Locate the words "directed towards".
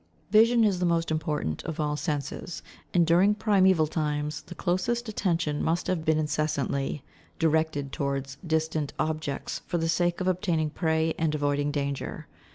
7.37-8.37